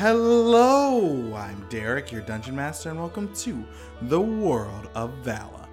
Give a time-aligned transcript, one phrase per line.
[0.00, 3.62] Hello, I'm Derek, your dungeon master, and welcome to
[4.00, 5.68] the World of Vala.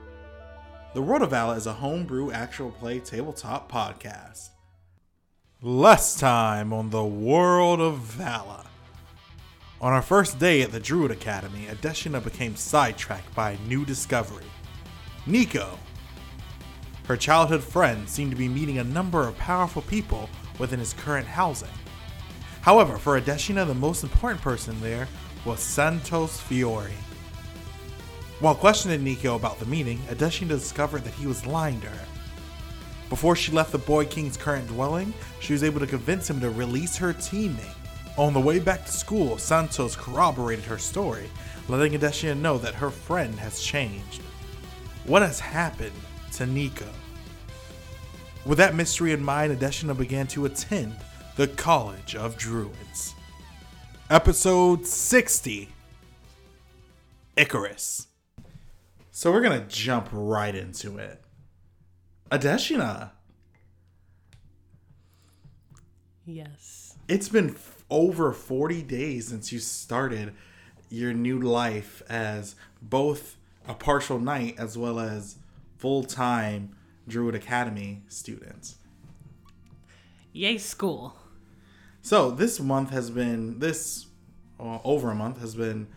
[0.94, 4.50] The World of Vala is a homebrew actual play tabletop podcast.
[5.62, 8.66] Last time on the World of Vala.
[9.80, 14.44] On our first day at the Druid Academy, Adesina became sidetracked by a new discovery.
[15.26, 15.80] Nico.
[17.08, 21.28] Her childhood friend seemed to be meeting a number of powerful people within his current
[21.28, 21.70] housing.
[22.68, 25.08] However, for Adesina, the most important person there
[25.46, 26.92] was Santos Fiore.
[28.42, 32.06] While questioning Nico about the meeting, Adesina discovered that he was lying to her.
[33.08, 36.50] Before she left the Boy King's current dwelling, she was able to convince him to
[36.50, 37.74] release her teammate.
[38.18, 41.30] On the way back to school, Santos corroborated her story,
[41.70, 44.22] letting Adesina know that her friend has changed.
[45.06, 45.96] What has happened
[46.34, 46.90] to Nico?
[48.46, 50.98] With that mystery in mind, Adesina began to attend
[51.38, 53.14] the College of Druids.
[54.10, 55.70] Episode 60
[57.36, 58.08] Icarus.
[59.12, 61.22] So we're going to jump right into it.
[62.32, 63.12] Adesina,
[66.26, 66.96] Yes.
[67.08, 70.34] it's been f- over 40 days since you started
[70.90, 75.38] your new life as both a partial knight as well as
[75.78, 76.76] full time
[77.08, 78.76] Druid Academy student.
[80.34, 81.16] Yay, school.
[82.08, 84.06] So this month has been this
[84.62, 85.88] uh, over a month has been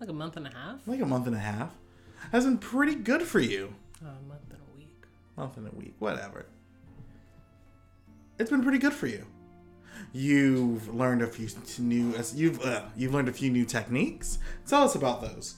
[0.00, 0.80] Like a month and a half?
[0.88, 1.72] like a month and a half.
[2.32, 3.72] Has been pretty good for you.
[4.04, 5.04] Oh, a month and a week.
[5.36, 6.46] Month and a week, whatever.
[8.40, 9.24] It's been pretty good for you.
[10.12, 11.46] You've learned a few
[11.78, 14.38] new as you've uh, you've learned a few new techniques.
[14.66, 15.54] Tell us about those.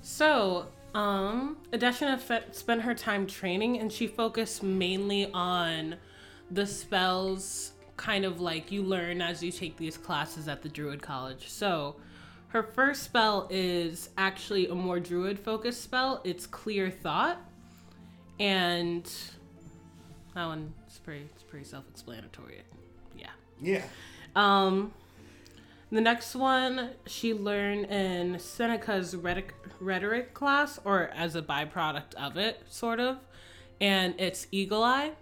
[0.00, 2.18] So, um, Adesina
[2.54, 5.96] spent her time training and she focused mainly on
[6.50, 11.02] the spells kind of like you learn as you take these classes at the Druid
[11.02, 11.48] College.
[11.48, 11.96] So,
[12.48, 16.20] her first spell is actually a more Druid focused spell.
[16.24, 17.38] It's Clear Thought.
[18.40, 19.04] And
[20.34, 22.62] that one's pretty, it's pretty self explanatory.
[23.16, 23.30] Yeah.
[23.60, 23.84] Yeah.
[24.34, 24.92] Um,
[25.92, 32.36] the next one she learned in Seneca's rhetoric, rhetoric class, or as a byproduct of
[32.36, 33.18] it, sort of,
[33.80, 35.12] and it's Eagle Eye.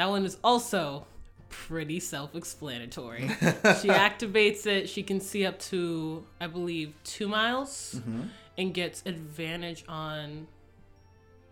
[0.00, 1.06] That one is also
[1.50, 3.28] pretty self-explanatory.
[3.28, 4.88] she activates it.
[4.88, 8.22] She can see up to, I believe, two miles, mm-hmm.
[8.56, 10.46] and gets advantage on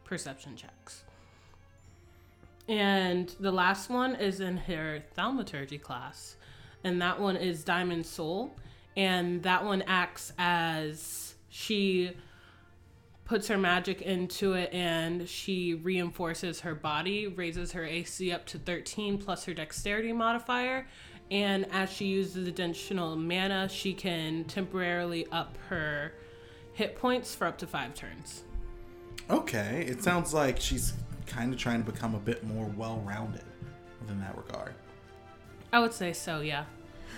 [0.05, 1.03] perception checks.
[2.67, 6.37] And the last one is in her thaumaturgy class.
[6.83, 8.57] And that one is Diamond Soul.
[8.97, 12.13] And that one acts as she
[13.29, 18.59] puts her magic into it and she reinforces her body, raises her AC up to
[18.59, 20.89] 13 plus her dexterity modifier.
[21.31, 26.15] And as she uses additional mana, she can temporarily up her
[26.73, 28.45] hit points for up to five turns.
[29.29, 29.85] Okay.
[29.87, 30.95] It sounds like she's
[31.27, 33.45] kind of trying to become a bit more well-rounded
[34.01, 34.73] within that regard.
[35.71, 36.65] I would say so, yeah.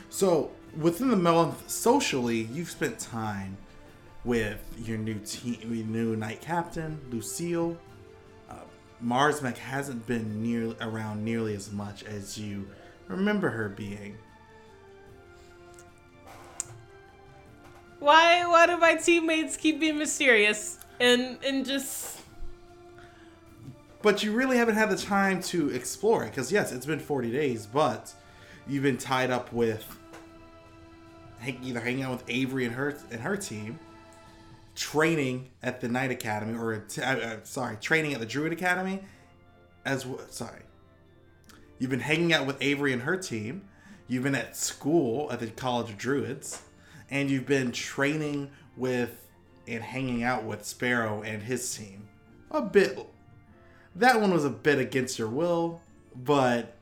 [0.09, 3.57] So within the month, socially, you've spent time
[4.25, 7.77] with your new team, your new knight captain, Lucille.
[8.49, 8.57] Uh,
[9.01, 12.69] Mars Mech hasn't been near around nearly as much as you
[13.09, 14.17] remember her being.
[17.99, 22.21] Why why do my teammates keep being mysterious and and just
[24.03, 27.31] But you really haven't had the time to explore it because yes, it's been 40
[27.31, 28.13] days, but
[28.67, 29.99] you've been tied up with
[31.63, 33.79] either hanging out with Avery and her and her team,
[34.75, 39.01] training at the Knight Academy, or uh, uh, sorry, training at the Druid Academy,
[39.85, 40.63] as w- sorry.
[41.79, 43.63] You've been hanging out with Avery and her team.
[44.07, 46.63] You've been at school at the College of Druids,
[47.11, 49.27] and you've been training with
[49.67, 52.09] and hanging out with Sparrow and his team.
[52.51, 52.99] A bit
[53.97, 55.81] that one was a bit against your will,
[56.15, 56.77] but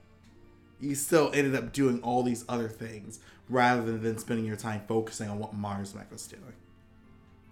[0.80, 5.28] you still ended up doing all these other things rather than spending your time focusing
[5.28, 6.52] on what Mars Mech was doing.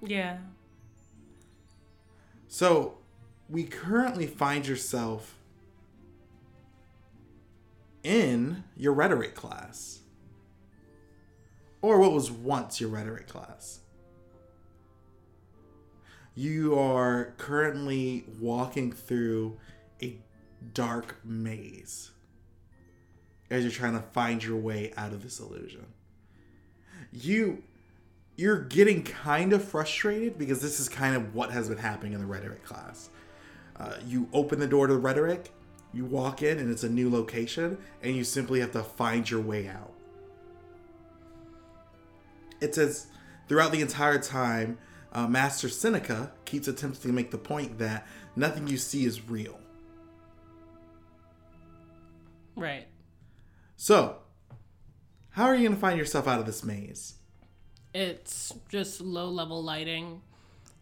[0.03, 0.39] Yeah.
[2.49, 2.99] So,
[3.49, 5.37] we currently find yourself
[8.03, 10.01] in your rhetoric class.
[11.83, 13.81] Or what was once your rhetoric class.
[16.35, 19.59] You are currently walking through
[20.03, 20.19] a
[20.75, 22.11] dark maze
[23.51, 25.87] as you're trying to find your way out of this illusion.
[27.13, 27.63] You
[28.37, 32.21] you're getting kind of frustrated because this is kind of what has been happening in
[32.21, 33.11] the rhetoric class.
[33.77, 35.51] Uh, you open the door to the rhetoric,
[35.93, 39.41] you walk in, and it's a new location, and you simply have to find your
[39.41, 39.93] way out.
[42.61, 43.07] it says
[43.49, 44.79] throughout the entire time,
[45.13, 49.59] uh, Master Seneca keeps attempting to make the point that nothing you see is real.
[52.55, 52.87] Right.
[53.77, 54.19] So,
[55.31, 57.15] how are you going to find yourself out of this maze?
[57.97, 60.21] It's just low level lighting,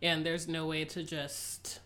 [0.02, 1.78] and there's no way to just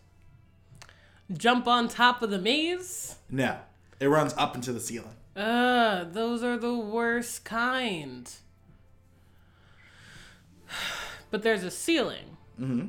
[1.31, 3.15] jump on top of the maze.
[3.29, 3.59] No,
[3.99, 5.15] it runs up into the ceiling.
[5.35, 8.27] Ugh, those are the worst kind.
[11.29, 12.37] But there's a ceiling.
[12.59, 12.87] Mm-hmm.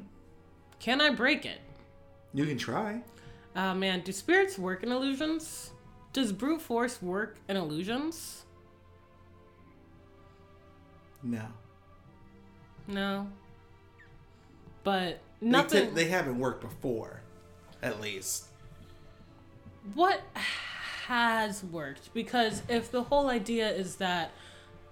[0.79, 1.61] Can I break it?
[2.33, 3.03] You can try.
[3.55, 5.73] Uh, man, do spirits work in illusions?
[6.15, 8.47] Does brute force work in illusions?
[11.23, 11.43] No.
[12.91, 13.29] No.
[14.83, 15.89] But They, nothing.
[15.89, 17.21] t- they haven't worked before,
[17.83, 18.47] at least.
[19.95, 20.21] what
[21.07, 22.13] has worked?
[22.15, 24.31] Because if the whole idea is that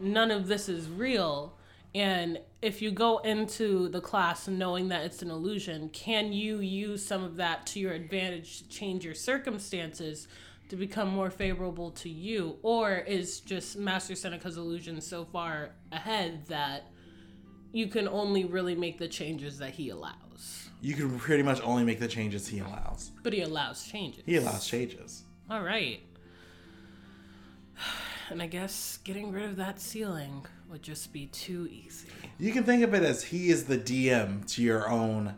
[0.00, 1.54] none of this is real,
[1.94, 7.04] and if you go into the class knowing that it's an illusion, can you use
[7.04, 10.28] some of that to your advantage to change your circumstances
[10.68, 12.56] to become more favorable to you?
[12.62, 16.84] Or is just Master Seneca's illusion so far ahead that
[17.72, 20.68] you can only really make the changes that he allows?
[20.80, 23.10] You can pretty much only make the changes he allows.
[23.22, 24.22] But he allows changes.
[24.24, 25.24] He allows changes.
[25.50, 26.00] All right.
[28.30, 32.10] And I guess getting rid of that ceiling would just be too easy.
[32.38, 35.34] You can think of it as he is the DM to your own,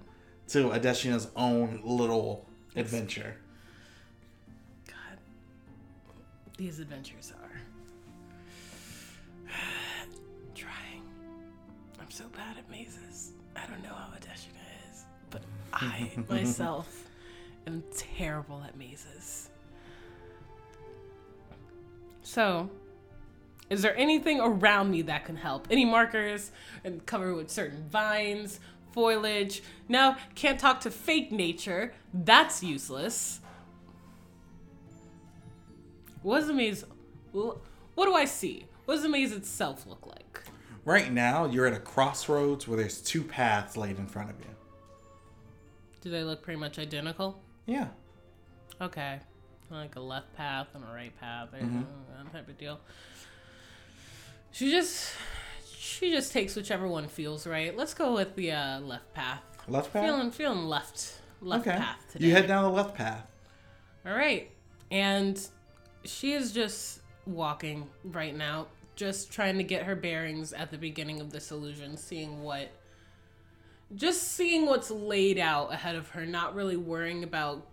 [0.49, 3.37] to Adesina's own little adventure.
[4.88, 5.19] God.
[6.56, 7.61] These adventures are
[12.10, 13.30] I'm so bad at mazes.
[13.54, 15.42] I don't know how Adesina is, but
[15.72, 17.08] I myself
[17.68, 19.48] am terrible at mazes.
[22.22, 22.68] So,
[23.70, 25.68] is there anything around me that can help?
[25.70, 26.50] Any markers
[26.82, 28.58] and covered with certain vines,
[28.90, 29.62] foliage?
[29.88, 31.94] No, can't talk to fake nature.
[32.12, 33.38] That's useless.
[36.22, 36.84] What does the maze?
[37.30, 37.60] What
[37.96, 38.64] do I see?
[38.84, 40.50] What does the maze itself look like?
[40.90, 44.50] Right now, you're at a crossroads where there's two paths laid in front of you.
[46.00, 47.40] Do they look pretty much identical?
[47.64, 47.87] Yeah.
[48.81, 49.20] Okay,
[49.70, 51.82] like a left path and a right path, or Mm-hmm.
[52.25, 52.81] that type of deal.
[54.50, 55.12] She just,
[55.78, 57.76] she just takes whichever one feels right.
[57.76, 59.43] Let's go with the uh, left path.
[59.69, 60.04] Left path?
[60.04, 61.78] Feeling, feeling left, left okay.
[61.78, 62.26] path today.
[62.26, 63.31] You head down the left path.
[64.04, 64.50] All right.
[64.90, 65.40] And
[66.04, 68.66] she is just walking right now,
[68.96, 72.70] just trying to get her bearings at the beginning of this illusion, seeing what
[73.96, 77.66] just seeing what's laid out ahead of her, not really worrying about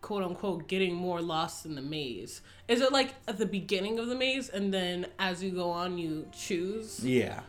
[0.00, 2.40] quote unquote getting more lost in the maze.
[2.68, 5.98] Is it like at the beginning of the maze and then as you go on
[5.98, 7.04] you choose?
[7.04, 7.40] Yeah.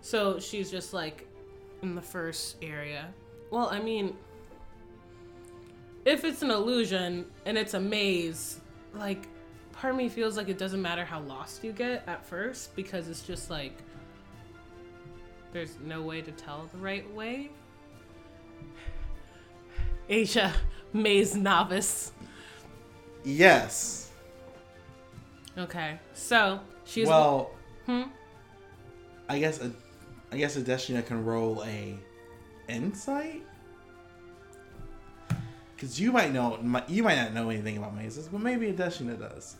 [0.00, 1.26] So she's just like
[1.82, 3.08] in the first area.
[3.50, 4.16] Well, I mean,
[6.04, 8.60] if it's an illusion and it's a maze,
[8.94, 9.26] like,
[9.76, 13.08] part of me feels like it doesn't matter how lost you get at first because
[13.08, 13.72] it's just like
[15.52, 17.50] there's no way to tell the right way.
[20.08, 20.52] Asia,
[20.92, 22.12] maze novice.
[23.24, 24.10] Yes.
[25.58, 27.50] Okay, so she's well,
[27.86, 28.02] Hmm?
[29.28, 29.72] I guess a,
[30.32, 31.96] I guess a Adesina can roll a
[32.68, 33.42] insight.
[35.74, 36.58] Because you might know,
[36.88, 39.56] you might not know anything about mazes, but maybe a Adesina does.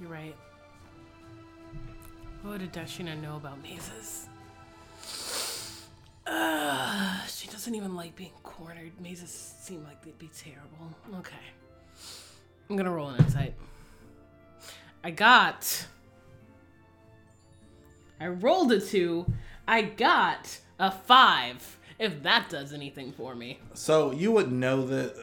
[0.00, 0.34] You're right.
[2.42, 4.28] What did Dashina know about mazes?
[7.28, 8.92] She doesn't even like being cornered.
[9.00, 10.94] Mazes seem like they'd be terrible.
[11.18, 11.36] Okay.
[12.68, 13.54] I'm gonna roll an insight.
[15.02, 15.86] I got.
[18.20, 19.26] I rolled a two.
[19.68, 21.78] I got a five.
[21.98, 23.60] If that does anything for me.
[23.74, 25.14] So you would know that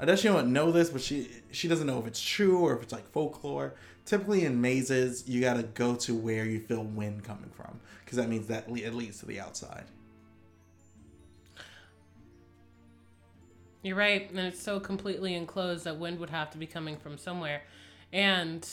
[0.00, 2.82] uh, Adesina would know this, but she she doesn't know if it's true or if
[2.82, 3.74] it's like folklore.
[4.08, 8.26] Typically in mazes, you gotta go to where you feel wind coming from, because that
[8.26, 9.84] means that le- it leads to the outside.
[13.82, 17.18] You're right, and it's so completely enclosed that wind would have to be coming from
[17.18, 17.64] somewhere.
[18.10, 18.66] And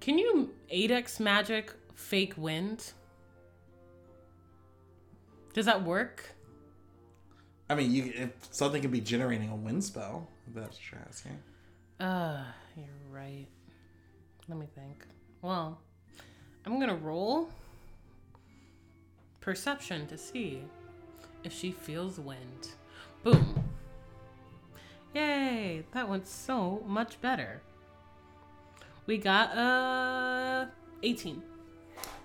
[0.00, 2.94] can you 8x magic fake wind?
[5.52, 6.24] Does that work?
[7.68, 10.26] I mean, you if something could be generating a wind spell.
[10.54, 11.38] That's what you're asking.
[12.00, 13.46] Uh, you're right.
[14.50, 15.06] Let me think.
[15.42, 15.78] Well,
[16.66, 17.50] I'm gonna roll
[19.40, 20.64] perception to see
[21.44, 22.70] if she feels wind.
[23.22, 23.62] Boom.
[25.14, 25.84] Yay!
[25.92, 27.62] That went so much better.
[29.06, 30.66] We got uh
[31.04, 31.40] 18.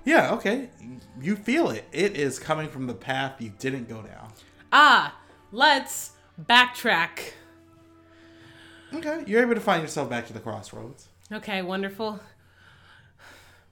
[0.03, 0.69] Yeah, okay.
[1.21, 1.85] You feel it.
[1.91, 4.31] It is coming from the path you didn't go down.
[4.73, 5.15] Ah,
[5.51, 7.33] let's backtrack.
[8.95, 11.09] Okay, you're able to find yourself back to the crossroads.
[11.31, 12.19] Okay, wonderful.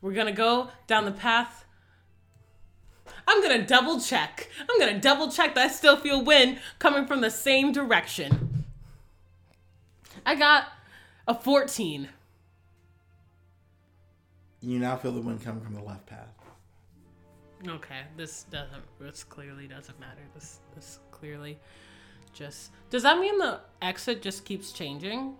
[0.01, 1.65] We're gonna go down the path.
[3.27, 4.49] I'm gonna double check.
[4.59, 8.65] I'm gonna double check that I still feel wind coming from the same direction.
[10.25, 10.65] I got
[11.27, 12.09] a 14.
[14.61, 16.29] You now feel the wind coming from the left path.
[17.67, 18.83] Okay, this doesn't.
[18.99, 20.21] This clearly doesn't matter.
[20.33, 21.59] This this clearly
[22.33, 22.71] just.
[22.89, 25.35] Does that mean the exit just keeps changing?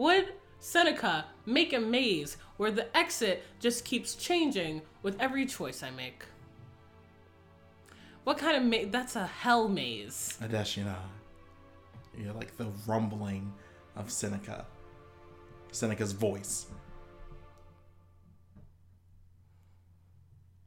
[0.00, 5.90] Would Seneca make a maze where the exit just keeps changing with every choice I
[5.90, 6.24] make?
[8.24, 8.88] What kind of maze?
[8.90, 10.38] That's a hell maze.
[10.40, 10.96] Adesina.
[12.16, 13.52] You're like the rumbling
[13.94, 14.64] of Seneca.
[15.70, 16.64] Seneca's voice.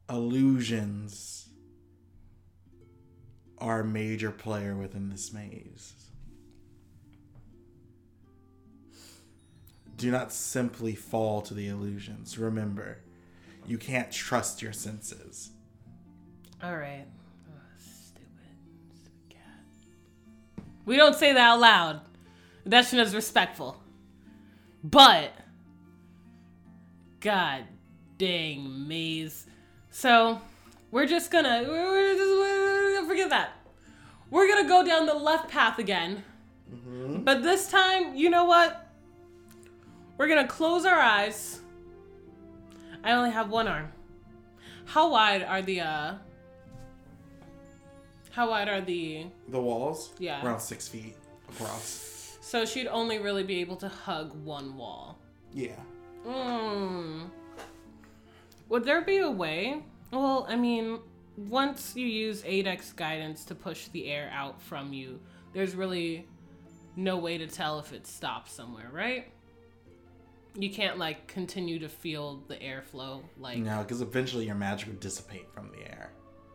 [0.08, 1.48] Illusions
[3.58, 6.03] are a major player within this maze.
[9.96, 12.38] Do not simply fall to the illusions.
[12.38, 12.98] Remember,
[13.66, 15.50] you can't trust your senses.
[16.62, 17.06] All right.
[17.48, 18.28] Oh, stupid,
[18.94, 20.64] stupid cat.
[20.84, 22.00] We don't say that out loud.
[22.66, 23.80] That shit is respectful.
[24.82, 25.32] But,
[27.20, 27.64] god
[28.18, 29.46] dang maze.
[29.90, 30.40] So,
[30.90, 33.52] we're just gonna, we're, just, we're gonna forget that.
[34.30, 36.24] We're gonna go down the left path again.
[36.72, 37.22] Mm-hmm.
[37.22, 38.83] But this time, you know what?
[40.16, 41.60] We're gonna close our eyes.
[43.02, 43.92] I only have one arm.
[44.86, 46.14] How wide are the, uh,
[48.30, 50.12] how wide are the The walls?
[50.18, 50.44] Yeah.
[50.44, 51.16] Around six feet
[51.48, 52.38] across.
[52.40, 55.18] so she'd only really be able to hug one wall.
[55.52, 55.78] Yeah.
[56.26, 57.28] Mm.
[58.68, 59.82] Would there be a way?
[60.10, 61.00] Well, I mean,
[61.36, 65.20] once you use 8x guidance to push the air out from you,
[65.52, 66.26] there's really
[66.96, 69.30] no way to tell if it stops somewhere, right?
[70.56, 75.00] You can't like continue to feel the airflow like No, because eventually your magic would
[75.00, 76.12] dissipate from the air.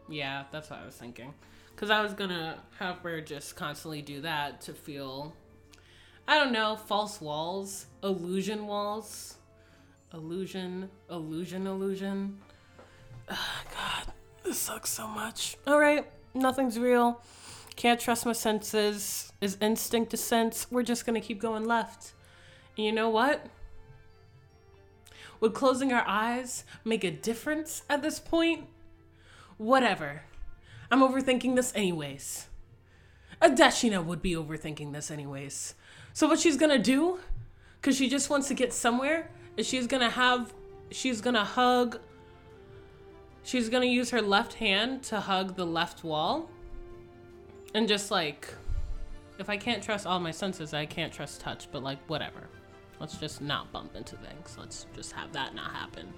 [0.07, 1.33] Yeah, that's what I was thinking.
[1.75, 5.33] Because I was gonna have her just constantly do that to feel,
[6.27, 9.35] I don't know, false walls, illusion walls,
[10.13, 12.37] illusion, illusion, illusion.
[13.29, 14.13] Ah, God,
[14.43, 15.57] this sucks so much.
[15.67, 17.21] All right, nothing's real.
[17.75, 19.31] Can't trust my senses.
[19.39, 20.67] Is instinct a sense?
[20.71, 22.13] We're just gonna keep going left.
[22.75, 23.45] And you know what?
[25.39, 28.67] Would closing our eyes make a difference at this point?
[29.57, 30.23] Whatever.
[30.91, 32.47] I'm overthinking this anyways.
[33.41, 35.75] Adesina would be overthinking this anyways.
[36.13, 37.19] So what she's gonna do,
[37.81, 40.53] cause she just wants to get somewhere, is she's gonna have,
[40.91, 41.99] she's gonna hug.
[43.43, 46.49] She's gonna use her left hand to hug the left wall,
[47.73, 48.53] and just like,
[49.37, 51.71] if I can't trust all my senses, I can't trust touch.
[51.71, 52.49] But like, whatever.
[52.99, 54.57] Let's just not bump into things.
[54.59, 56.13] Let's just have that not happen.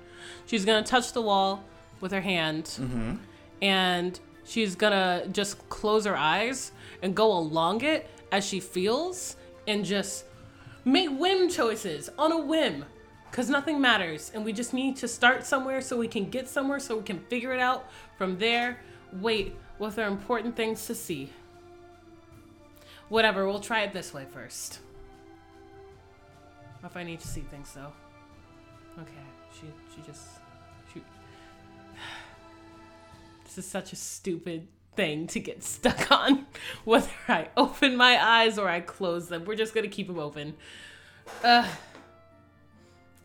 [0.46, 1.64] She's gonna touch the wall
[2.00, 3.16] with her hand mm-hmm.
[3.62, 6.72] and she's gonna just close her eyes
[7.02, 9.36] and go along it as she feels
[9.68, 10.26] and just
[10.84, 12.86] make whim choices on a whim
[13.30, 16.80] because nothing matters and we just need to start somewhere so we can get somewhere
[16.80, 17.86] so we can figure it out
[18.18, 18.80] from there
[19.14, 21.32] wait what are important things to see
[23.10, 24.80] whatever we'll try it this way first
[26.84, 27.92] if i need to see things though
[29.00, 29.12] okay
[29.54, 30.28] she she just
[30.94, 31.02] she
[33.46, 36.46] this is such a stupid thing to get stuck on.
[36.84, 40.56] Whether I open my eyes or I close them, we're just gonna keep them open.
[41.44, 41.68] Uh,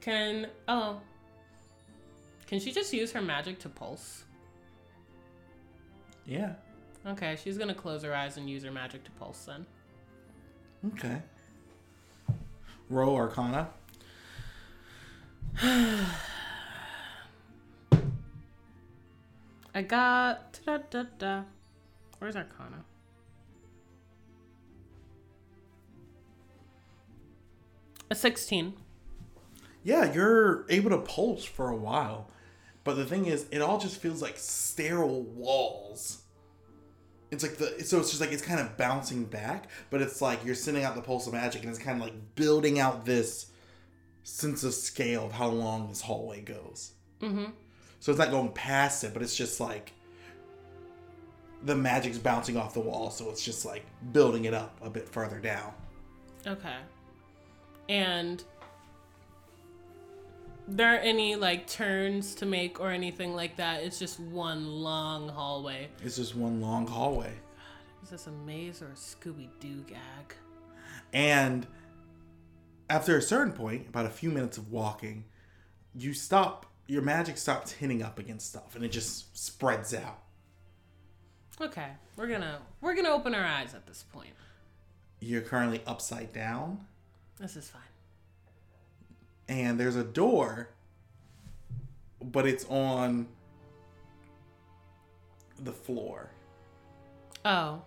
[0.01, 1.01] can oh,
[2.47, 4.25] can she just use her magic to pulse?
[6.25, 6.55] Yeah.
[7.07, 9.67] Okay, she's gonna close her eyes and use her magic to pulse then.
[10.93, 11.23] Okay.
[12.89, 13.69] Roll Arcana.
[19.75, 21.43] I got da da da.
[22.19, 22.85] Where's Arcana?
[28.11, 28.75] A sixteen.
[29.83, 32.31] Yeah, you're able to pulse for a while.
[32.85, 36.23] But the thing is, it all just feels like sterile walls.
[37.37, 40.43] It's like the so it's just like it's kind of bouncing back, but it's like
[40.43, 43.51] you're sending out the pulse of magic and it's kind of like building out this
[44.23, 46.93] sense of scale of how long this hallway goes.
[47.21, 47.51] Mm-hmm.
[48.01, 49.93] So it's not going past it, but it's just like
[51.63, 55.07] the magic's bouncing off the wall, so it's just like building it up a bit
[55.07, 55.75] further down.
[56.47, 56.77] Okay.
[57.91, 58.43] And
[60.69, 63.83] there aren't any like turns to make or anything like that.
[63.83, 65.89] It's just one long hallway.
[66.03, 67.33] It's just one long hallway.
[68.03, 70.35] Is this a maze or a Scooby Doo gag?
[71.13, 71.67] And
[72.89, 75.25] after a certain point, about a few minutes of walking,
[75.95, 76.67] you stop.
[76.89, 80.21] Your magic stops hitting up against stuff, and it just spreads out.
[81.61, 84.31] Okay, we're gonna we're gonna open our eyes at this point.
[85.19, 86.87] You're currently upside down,
[87.41, 87.83] This is fine.
[89.49, 90.71] And there's a door,
[92.23, 93.29] but it's on
[95.63, 96.31] the floor.
[97.45, 97.83] Oh,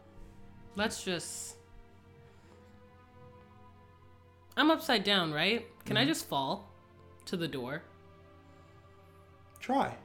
[0.75, 1.55] let's just.
[4.55, 5.65] I'm upside down, right?
[5.85, 6.09] Can I mm-hmm.
[6.09, 6.69] just fall
[7.25, 7.83] to the door?
[9.59, 9.95] Try.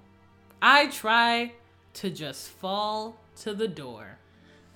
[0.61, 1.53] I try
[1.95, 4.19] to just fall to the door.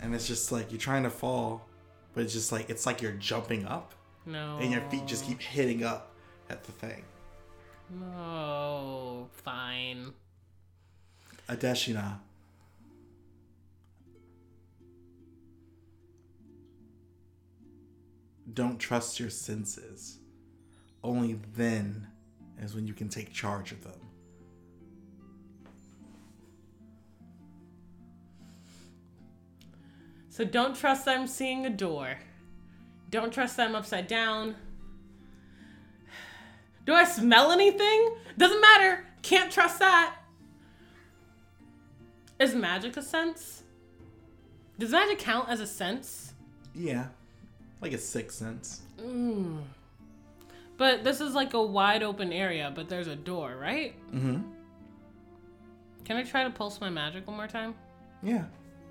[0.01, 1.67] And it's just like you're trying to fall,
[2.15, 3.95] but it's just like it's like you're jumping up,
[4.27, 4.59] No.
[4.61, 6.15] and your feet just keep hitting up
[6.51, 7.05] at the thing.
[8.17, 10.13] Oh, fine.
[11.49, 12.19] Adesina.
[18.53, 20.19] Don't trust your senses.
[21.05, 22.09] Only then
[22.61, 24.01] is when you can take charge of them.
[30.29, 32.19] So don't trust them seeing a door.
[33.11, 34.55] Don't trust them upside down.
[36.89, 38.17] Do I smell anything?
[38.39, 39.05] Doesn't matter.
[39.21, 40.17] Can't trust that.
[42.41, 43.63] Is magic a sense?
[44.79, 46.33] Does magic count as a sense?
[46.75, 47.09] Yeah,
[47.83, 48.81] like a sixth sense.
[50.79, 53.95] But this is like a wide open area, but there's a door, right?
[54.11, 54.41] Mm-hmm.
[56.07, 57.75] Can I try to pulse my magic one more time?
[58.23, 58.47] Yeah.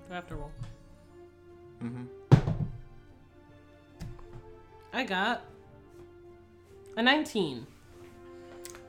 [0.06, 0.52] Do I have to roll?
[1.82, 2.04] Mm-hmm.
[4.92, 5.42] I got
[6.96, 7.66] a 19.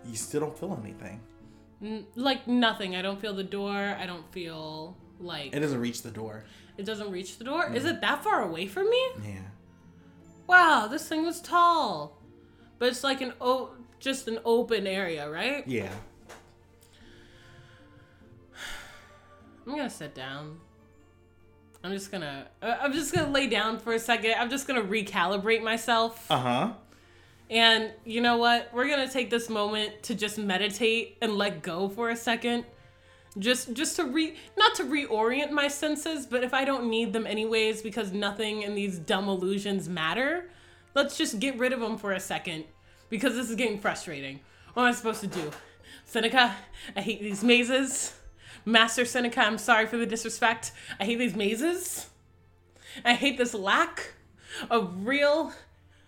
[0.10, 1.22] You still don't feel anything.
[1.84, 2.96] N- like nothing.
[2.96, 3.96] I don't feel the door.
[4.00, 6.44] I don't feel like It doesn't reach the door.
[6.78, 7.72] it doesn't reach the door.
[7.74, 9.04] Is it that far away from me?
[9.24, 9.42] Yeah.
[10.48, 12.18] Wow, this thing was tall.
[12.80, 15.68] But it's like an o- just an open area, right?
[15.68, 15.92] Yeah.
[19.68, 20.60] I'm gonna sit down.
[21.84, 24.34] I'm just gonna I'm just gonna lay down for a second.
[24.38, 26.30] I'm just gonna recalibrate myself.
[26.32, 26.74] Uh huh.
[27.50, 28.70] And you know what?
[28.74, 32.66] We're gonna take this moment to just meditate and let go for a second.
[33.38, 37.26] Just just to re not to reorient my senses, but if I don't need them
[37.26, 40.50] anyways because nothing in these dumb illusions matter,
[40.94, 42.66] let's just get rid of them for a second.
[43.10, 44.40] Because this is getting frustrating.
[44.74, 45.52] What am I supposed to do?
[46.06, 46.56] Seneca,
[46.96, 48.16] I hate these mazes.
[48.66, 50.72] Master Seneca, I'm sorry for the disrespect.
[51.00, 52.08] I hate these mazes.
[53.04, 54.14] I hate this lack
[54.70, 55.54] of real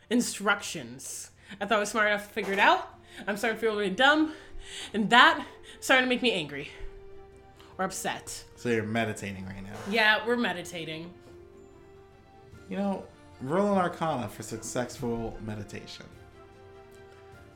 [0.10, 1.31] instructions.
[1.60, 2.98] I thought I was smart enough to figure it out.
[3.28, 4.34] I'm starting to feel really dumb.
[4.94, 5.46] And that
[5.80, 6.70] starting to make me angry
[7.78, 8.44] or upset.
[8.56, 9.76] So you're meditating right now.
[9.90, 11.12] Yeah, we're meditating.
[12.70, 13.04] You know,
[13.42, 16.06] roll an arcana for successful meditation.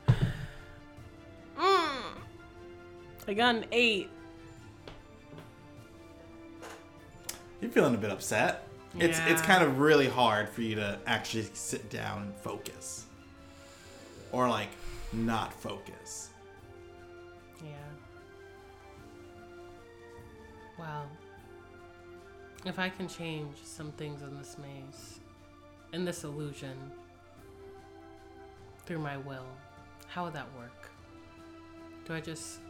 [0.08, 0.16] Mm.
[3.28, 4.10] I got an eight.
[7.60, 8.68] You're feeling a bit upset.
[8.94, 9.06] Yeah.
[9.06, 13.05] It's it's kind of really hard for you to actually sit down and focus.
[14.36, 14.68] Or like
[15.14, 16.28] not focus.
[17.64, 17.70] Yeah.
[20.78, 21.06] Wow.
[22.66, 25.20] If I can change some things in this maze,
[25.94, 26.76] in this illusion,
[28.84, 29.46] through my will,
[30.06, 30.90] how would that work?
[32.04, 32.60] Do I just.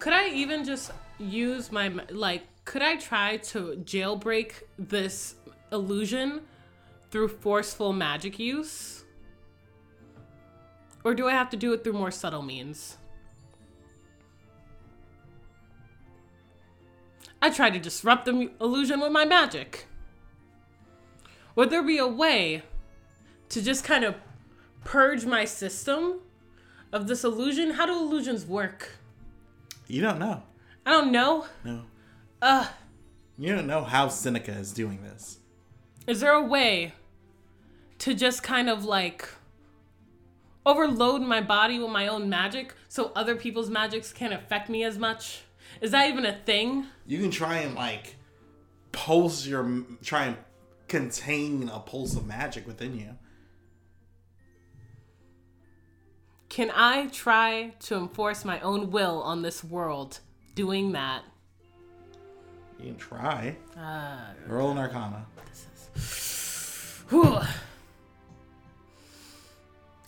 [0.00, 1.92] Could I even just use my.
[2.10, 5.36] Like, could I try to jailbreak this
[5.70, 6.40] illusion
[7.12, 8.97] through forceful magic use?
[11.04, 12.96] Or do I have to do it through more subtle means?
[17.40, 19.86] I try to disrupt the illusion with my magic.
[21.54, 22.62] Would there be a way
[23.50, 24.16] to just kind of
[24.84, 26.20] purge my system
[26.92, 27.70] of this illusion?
[27.72, 28.96] How do illusions work?
[29.86, 30.42] You don't know.
[30.84, 31.46] I don't know.
[31.64, 31.82] No.
[32.42, 32.66] Uh,
[33.38, 35.38] You don't know how Seneca is doing this.
[36.06, 36.92] is there a way
[37.98, 39.28] to just kind of like
[40.68, 44.98] overload my body with my own magic so other people's magics can't affect me as
[44.98, 45.40] much?
[45.80, 46.86] Is that even a thing?
[47.06, 48.16] You can try and like
[48.92, 50.36] pulse your try and
[50.88, 53.16] contain a pulse of magic within you.
[56.48, 60.20] Can I try to enforce my own will on this world
[60.54, 61.22] doing that?
[62.78, 63.56] You can try.
[63.76, 65.26] Uh, Roll an arcana.
[67.08, 67.40] whew.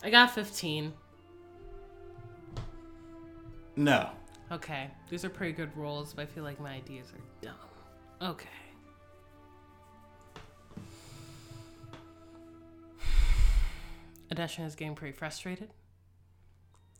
[0.03, 0.93] I got 15.
[3.75, 4.09] No.
[4.51, 8.29] Okay, these are pretty good rolls, but I feel like my ideas are dumb.
[8.29, 8.47] Okay.
[14.33, 15.69] Adesha is getting pretty frustrated.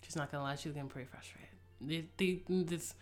[0.01, 1.49] She's not gonna lie, she's getting pretty frustrated.
[1.79, 2.93] The, the, this,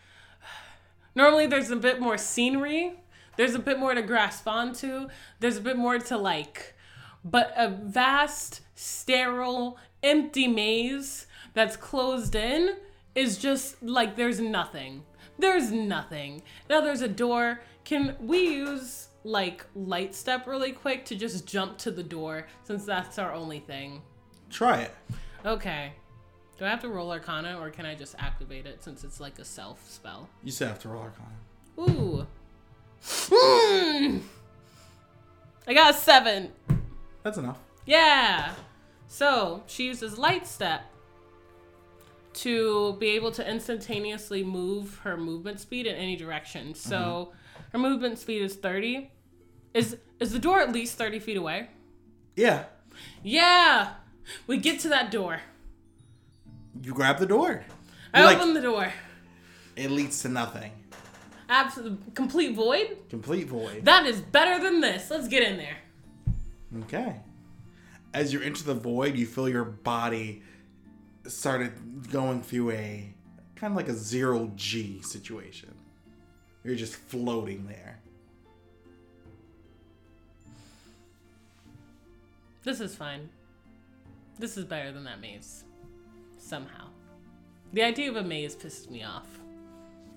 [1.15, 2.93] normally, there's a bit more scenery.
[3.37, 5.09] There's a bit more to grasp onto.
[5.39, 6.75] There's a bit more to like,
[7.23, 12.75] but a vast, sterile, empty maze that's closed in
[13.15, 15.03] is just like there's nothing.
[15.37, 16.43] There's nothing.
[16.69, 17.61] Now there's a door.
[17.83, 22.85] Can we use like light step really quick to just jump to the door since
[22.85, 24.01] that's our only thing?
[24.49, 24.95] Try it.
[25.45, 25.93] Okay.
[26.57, 29.39] Do I have to roll Arcana or can I just activate it since it's like
[29.39, 30.29] a self spell?
[30.43, 31.35] You still have to roll Arcana.
[31.79, 32.27] Ooh.
[33.01, 34.17] Hmm.
[35.67, 36.51] I got a seven.
[37.23, 37.59] That's enough.
[37.85, 38.53] Yeah.
[39.09, 40.83] So she uses light step
[42.33, 46.75] to be able to instantaneously move her movement speed in any direction.
[46.75, 47.61] So mm-hmm.
[47.71, 49.11] her movement speed is 30.
[49.73, 51.69] Is is the door at least 30 feet away?
[52.35, 52.65] Yeah.
[53.23, 53.93] Yeah.
[54.45, 55.41] We get to that door.
[56.81, 57.65] You grab the door.
[58.13, 58.93] I You're like, open the door.
[59.75, 60.71] it leads to nothing.
[61.49, 62.97] Absolute complete void.
[63.09, 63.85] Complete void.
[63.85, 65.09] That is better than this.
[65.09, 65.77] Let's get in there.
[66.83, 67.15] Okay.
[68.13, 70.41] As you enter the void, you feel your body
[71.27, 71.73] started
[72.11, 73.13] going through a
[73.55, 75.73] kind of like a zero G situation.
[76.63, 77.99] You're just floating there.
[82.63, 83.29] This is fine.
[84.37, 85.63] This is better than that maze.
[86.37, 86.87] Somehow.
[87.73, 89.27] The idea of a maze pisses me off.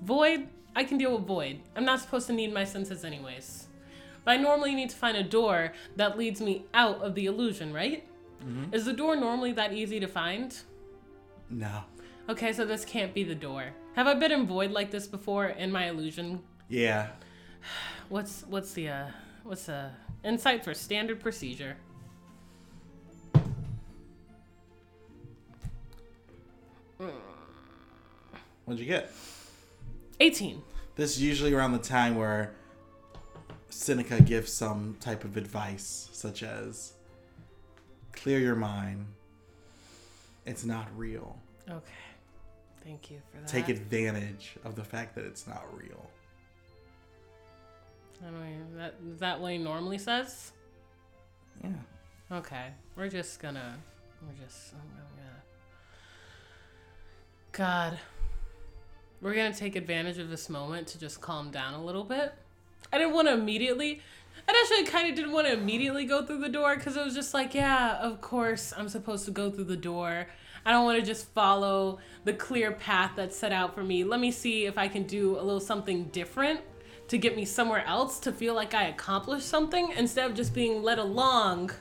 [0.02, 1.60] Void, I can deal with void.
[1.76, 3.68] I'm not supposed to need my senses anyways.
[4.24, 7.72] But I normally need to find a door that leads me out of the illusion,
[7.72, 8.06] right?
[8.72, 10.56] Is the door normally that easy to find?
[11.48, 11.84] No.
[12.28, 13.66] Okay, so this can't be the door.
[13.94, 16.40] Have I been in void like this before in my illusion?
[16.68, 17.08] Yeah.
[18.08, 19.06] What's what's the uh
[19.44, 19.90] what's the
[20.24, 21.76] insight for standard procedure?
[28.64, 29.12] What'd you get?
[30.20, 30.62] 18.
[30.96, 32.54] This is usually around the time where
[33.72, 36.92] Seneca gives some type of advice, such as
[38.12, 39.06] clear your mind.
[40.44, 41.36] It's not real.
[41.68, 41.80] Okay.
[42.84, 43.48] Thank you for that.
[43.48, 46.10] Take advantage of the fact that it's not real.
[48.24, 50.52] I mean, that is that what he normally says?
[51.62, 51.70] Yeah.
[52.30, 53.76] Okay, we're just gonna,
[54.22, 55.42] we're just, I'm gonna,
[57.52, 57.98] God,
[59.20, 62.32] we're gonna take advantage of this moment to just calm down a little bit.
[62.92, 64.00] I didn't want to immediately.
[64.48, 67.14] I actually kind of didn't want to immediately go through the door because it was
[67.14, 70.26] just like, yeah, of course I'm supposed to go through the door.
[70.64, 74.04] I don't want to just follow the clear path that's set out for me.
[74.04, 76.60] Let me see if I can do a little something different
[77.08, 80.82] to get me somewhere else to feel like I accomplished something instead of just being
[80.82, 81.72] led along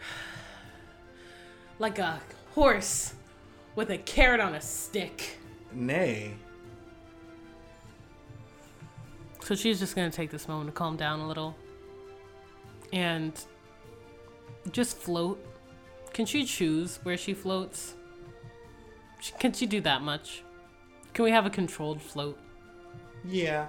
[1.78, 2.20] like a
[2.54, 3.14] horse
[3.76, 5.38] with a carrot on a stick.
[5.72, 6.34] Nay.
[9.48, 11.56] So she's just gonna take this moment to calm down a little
[12.92, 13.32] and
[14.72, 15.42] just float.
[16.12, 17.94] Can she choose where she floats?
[19.38, 20.42] Can she do that much?
[21.14, 22.38] Can we have a controlled float?
[23.24, 23.68] Yeah.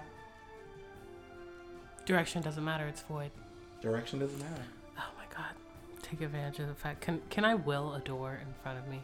[2.05, 3.31] Direction doesn't matter, it's void.
[3.79, 4.63] Direction doesn't matter.
[4.97, 5.53] Oh my god.
[6.01, 6.99] Take advantage of the fact.
[6.99, 9.01] Can can I will a door in front of me?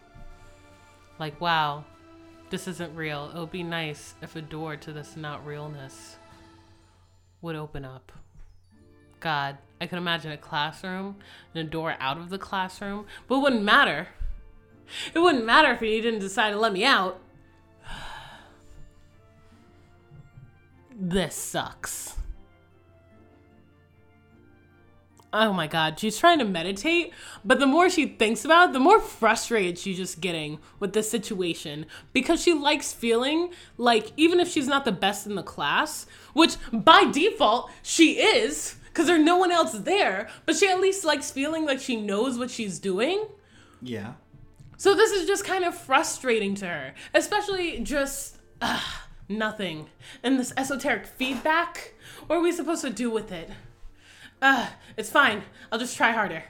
[1.20, 1.86] Like, wow,
[2.50, 3.32] this isn't real.
[3.34, 6.18] It would be nice if a door to this not realness
[7.41, 8.12] would open up.
[9.19, 11.17] God, I could imagine a classroom
[11.54, 14.10] and a door out of the classroom, but it wouldn't matter.
[15.13, 17.19] It wouldn't matter if he didn't decide to let me out.
[20.98, 22.15] This sucks.
[25.38, 27.12] Oh my god, she's trying to meditate,
[27.43, 31.04] but the more she thinks about it, the more frustrated she's just getting with the
[31.04, 36.06] situation because she likes feeling like even if she's not the best in the class,
[36.32, 41.04] which by default she is because there's no one else there, but she at least
[41.04, 43.26] likes feeling like she knows what she's doing.
[43.82, 44.13] Yeah.
[44.78, 48.80] So this is just kind of frustrating to her, especially just uh,
[49.28, 49.89] nothing
[50.24, 51.93] and this esoteric feedback.
[52.28, 53.50] What are we supposed to do with it?
[54.46, 55.42] Uh, it's fine.
[55.72, 56.44] I'll just try harder.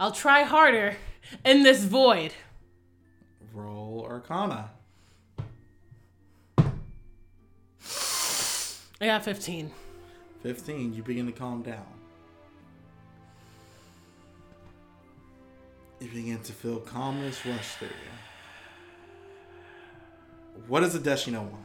[0.00, 0.96] I'll try harder
[1.44, 2.34] in this void.
[3.52, 4.72] Roll Arcana.
[6.58, 6.64] I
[9.00, 9.70] got 15.
[10.42, 10.92] 15.
[10.92, 11.86] You begin to calm down.
[16.00, 17.90] You begin to feel calmness rush through
[20.56, 20.64] you.
[20.66, 21.64] What does Adesina want?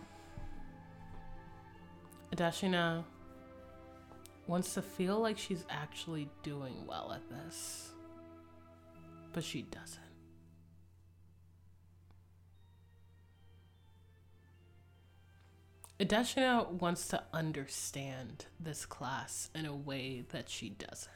[2.36, 3.04] Adesina
[4.50, 7.92] wants to feel like she's actually doing well at this,
[9.32, 10.00] but she doesn't.
[16.00, 21.12] Adesina wants to understand this class in a way that she doesn't.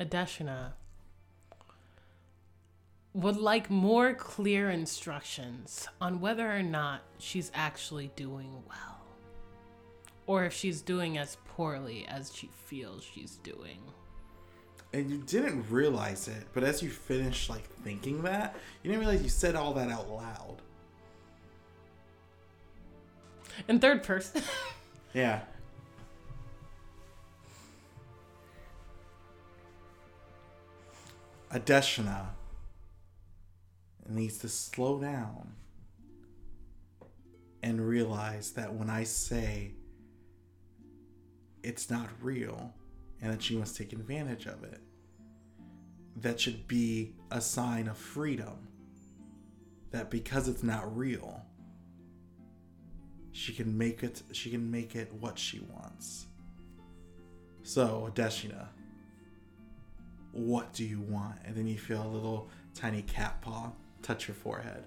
[0.00, 0.72] Adesina
[3.14, 9.00] would like more clear instructions on whether or not she's actually doing well,
[10.26, 13.78] or if she's doing as poorly as she feels she's doing.
[14.94, 19.22] And you didn't realize it, but as you finished like thinking that, you didn't realize
[19.22, 20.56] you said all that out loud.
[23.68, 24.42] In third person.
[25.14, 25.42] Yeah.
[31.52, 32.28] Adesina
[34.14, 35.52] needs to slow down
[37.62, 39.72] and realize that when I say
[41.62, 42.74] it's not real
[43.20, 44.80] and that she must take advantage of it,
[46.16, 48.68] that should be a sign of freedom.
[49.92, 51.42] That because it's not real,
[53.32, 56.26] she can make it she can make it what she wants.
[57.62, 58.68] So, Adesina,
[60.32, 61.36] what do you want?
[61.44, 63.70] And then you feel a little tiny cat paw
[64.02, 64.84] touch your forehead.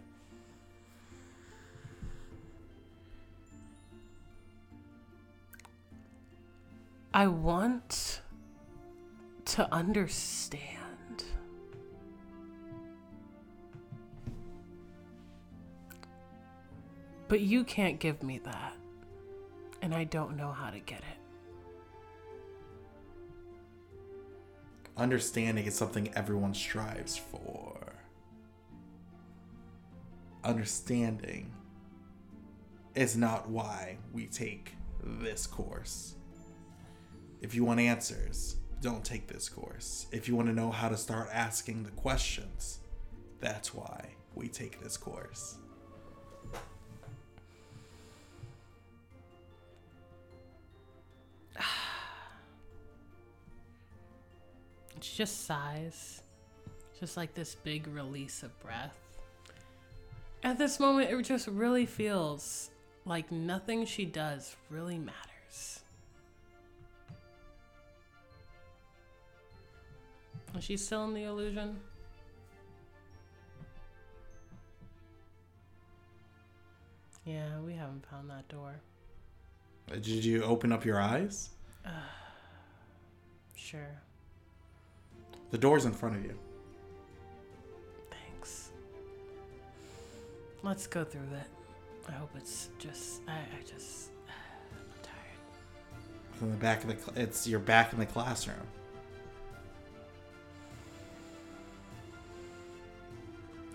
[7.14, 8.22] I want
[9.46, 10.60] to understand.
[17.28, 18.74] But you can't give me that.
[19.82, 21.18] And I don't know how to get it.
[24.98, 27.75] Understanding is something everyone strives for.
[30.46, 31.52] Understanding
[32.94, 36.14] is not why we take this course.
[37.42, 40.06] If you want answers, don't take this course.
[40.12, 42.78] If you want to know how to start asking the questions,
[43.40, 45.58] that's why we take this course.
[55.02, 56.22] She just sighs.
[57.00, 59.05] Just like this big release of breath.
[60.46, 62.70] At this moment, it just really feels
[63.04, 65.82] like nothing she does really matters.
[70.56, 71.80] Is she still in the illusion?
[77.26, 78.76] Yeah, we haven't found that door.
[79.92, 81.50] Uh, did you open up your eyes?
[83.58, 84.00] Sure.
[85.50, 86.38] The door's in front of you.
[90.66, 91.48] Let's go through that.
[92.10, 93.22] I hope it's just.
[93.28, 94.10] I, I just.
[94.28, 96.40] I'm tired.
[96.40, 98.58] From the back of the, cl- it's you're back in the classroom.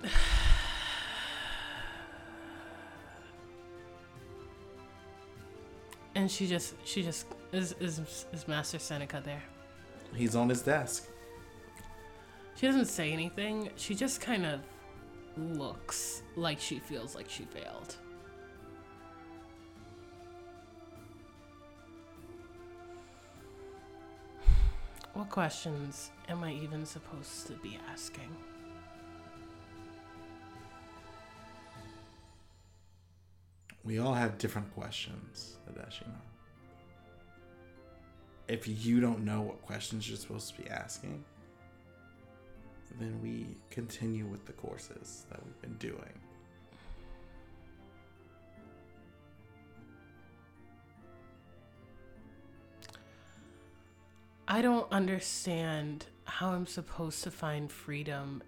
[6.16, 6.74] And she just.
[6.84, 7.24] She just.
[7.52, 9.44] Is, is, is Master Seneca there?
[10.12, 11.06] He's on his desk.
[12.56, 13.70] She doesn't say anything.
[13.76, 14.60] She just kind of
[15.36, 17.96] looks like she feels like she failed.
[25.14, 28.34] What questions am I even supposed to be asking?
[33.84, 36.20] We all have different questions, Adesina.
[38.46, 41.24] If you don't know what questions you're supposed to be asking,
[42.98, 46.18] then we continue with the courses that we've been doing.
[54.48, 58.42] I don't understand how I'm supposed to find freedom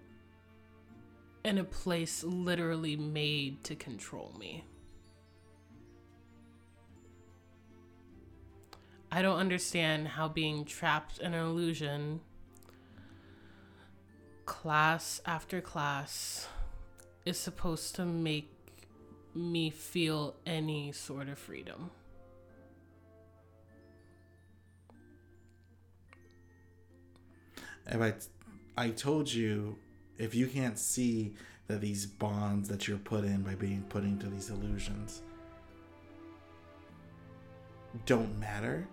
[1.45, 4.65] in a place literally made to control me.
[9.11, 12.21] I don't understand how being trapped in an illusion,
[14.45, 16.47] class after class,
[17.25, 18.49] is supposed to make
[19.33, 21.89] me feel any sort of freedom.
[27.87, 28.13] If I,
[28.77, 29.77] I told you,
[30.17, 31.33] if you can't see
[31.67, 35.21] that these bonds that you're put in by being put into these illusions
[38.05, 38.87] don't matter,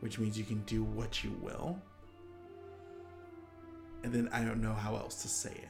[0.00, 1.78] which means you can do what you will,
[4.06, 5.68] And then I don't know how else to say it.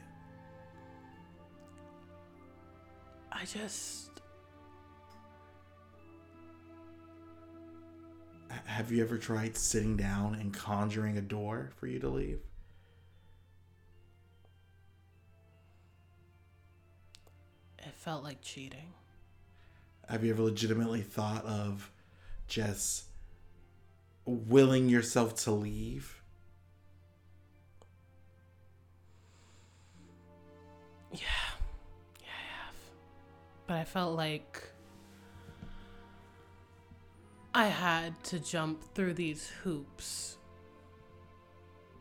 [3.31, 4.11] I just.
[8.65, 12.41] Have you ever tried sitting down and conjuring a door for you to leave?
[17.79, 18.93] It felt like cheating.
[20.07, 21.89] Have you ever legitimately thought of
[22.47, 23.05] just
[24.25, 26.16] willing yourself to leave?
[31.11, 31.19] Yeah.
[32.21, 32.75] Yeah, I have.
[33.65, 34.63] But I felt like
[37.53, 40.37] I had to jump through these hoops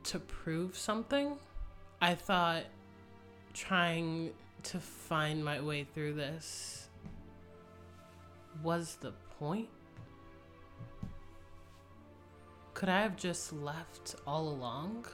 [0.04, 1.36] to prove something.
[2.00, 2.64] I thought
[3.54, 4.32] trying
[4.64, 6.88] to find my way through this
[8.62, 9.68] was the point.
[12.74, 15.06] Could I have just left all along?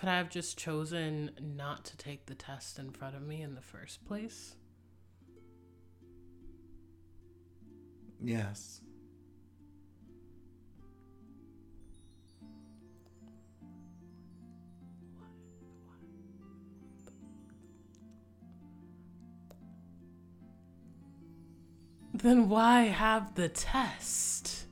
[0.00, 3.54] Could I have just chosen not to take the test in front of me in
[3.54, 4.54] the first place?
[8.18, 8.80] Yes.
[22.14, 24.64] Then why have the test?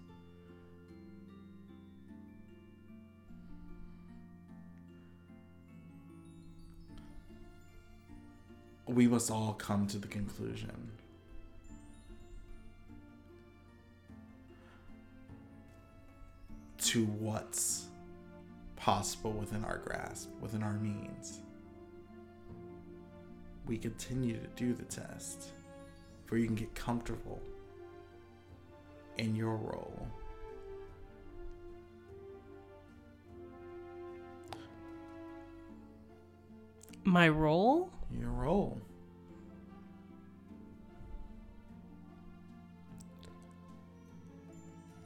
[8.88, 10.90] We must all come to the conclusion.
[16.78, 17.86] To what's
[18.76, 21.40] possible within our grasp, within our means.
[23.66, 25.50] We continue to do the test
[26.28, 27.40] for you can get comfortable
[29.16, 30.06] in your role.
[37.04, 37.90] My role?
[38.10, 38.80] Your role.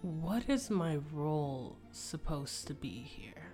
[0.03, 3.53] What is my role supposed to be here?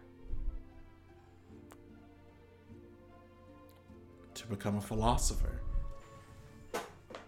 [4.34, 5.60] To become a philosopher.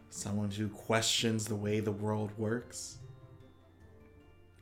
[0.08, 2.98] Someone who questions the way the world works,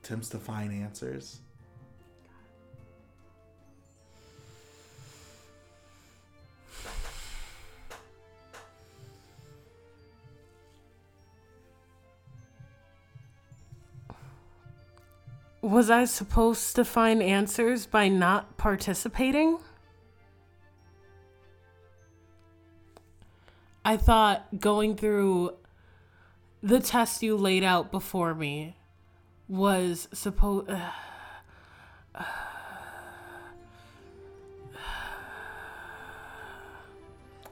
[0.02, 1.40] attempts to find answers.
[15.68, 19.58] Was I supposed to find answers by not participating?
[23.84, 25.56] I thought going through
[26.62, 28.76] the test you laid out before me
[29.46, 30.70] was supposed.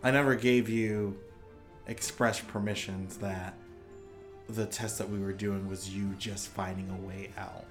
[0.02, 1.18] I never gave you
[1.86, 3.52] express permissions that
[4.48, 7.66] the test that we were doing was you just finding a way out.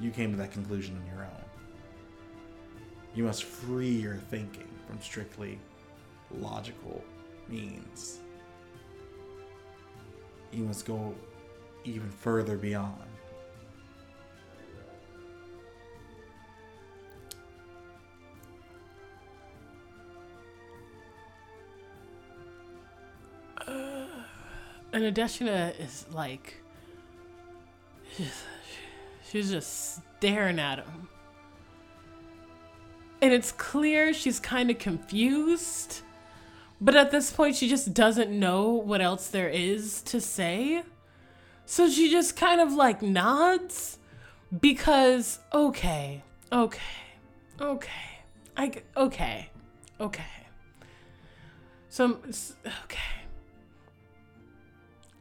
[0.00, 1.44] You came to that conclusion on your own.
[3.14, 5.58] You must free your thinking from strictly
[6.30, 7.02] logical
[7.48, 8.18] means.
[10.52, 11.14] You must go
[11.84, 12.94] even further beyond.
[23.66, 24.06] Uh,
[24.92, 26.54] and Adesina is like.
[29.30, 31.08] She's, just staring at him.
[33.20, 36.02] And it's clear she's kind of confused.
[36.80, 40.82] But at this point, she just doesn't know what else there is to say.
[41.66, 43.98] So she just kind of like nods
[44.60, 46.80] because, okay, okay,
[47.60, 47.90] okay,
[48.56, 49.48] I, okay,
[50.00, 50.22] okay.
[51.88, 52.18] So,
[52.84, 52.98] okay.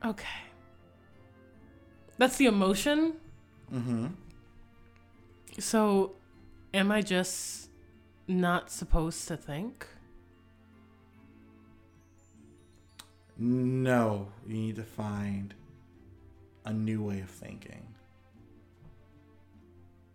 [0.03, 0.27] Okay.
[2.17, 3.13] That's the emotion.
[3.73, 4.07] Mm-hmm.
[5.59, 6.13] So,
[6.73, 7.69] am I just
[8.27, 9.87] not supposed to think?
[13.37, 15.53] No, you need to find
[16.65, 17.87] a new way of thinking.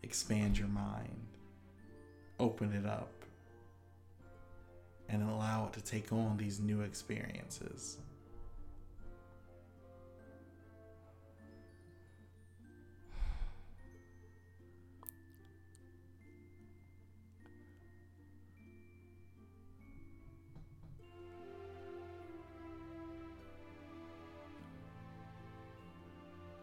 [0.03, 1.27] Expand your mind.
[2.39, 3.11] Open it up.
[5.09, 7.99] And allow it to take on these new experiences.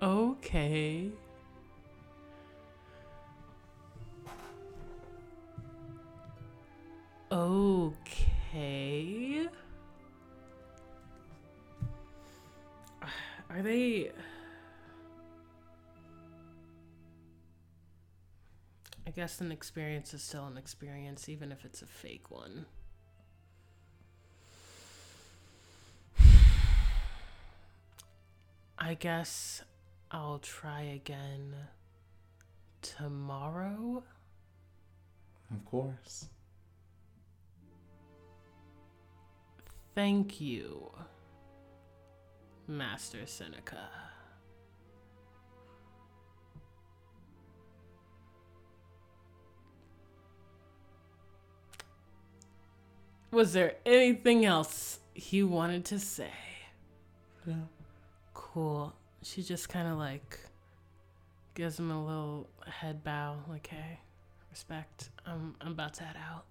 [0.01, 1.11] Okay.
[7.31, 9.47] Okay.
[13.49, 14.11] Are they.
[19.07, 22.65] I guess an experience is still an experience, even if it's a fake one.
[28.77, 29.61] I guess
[30.15, 31.53] I'll try again
[32.81, 34.01] tomorrow.
[35.51, 36.29] Of course.
[39.93, 40.89] Thank you,
[42.65, 43.89] Master Seneca.
[53.31, 56.31] Was there anything else he wanted to say?
[57.45, 57.55] Yeah.
[58.33, 58.93] Cool.
[59.25, 60.39] She just kind of like
[61.55, 63.99] gives him a little head bow, like, hey,
[64.51, 65.09] respect.
[65.25, 66.43] I'm, I'm about to head out.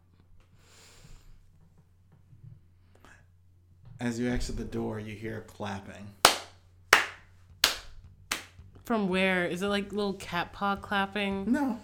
[4.00, 6.08] As you exit the door, you hear clapping.
[8.84, 9.46] From where?
[9.46, 11.52] Is it like little cat paw clapping?
[11.52, 11.78] No.